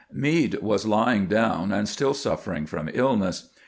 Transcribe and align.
Meade 0.11 0.55
was 0.63 0.87
lying 0.87 1.27
down, 1.27 1.71
and 1.71 1.87
still 1.87 2.15
suffering 2.15 2.65
from 2.65 2.89
illness. 2.91 3.49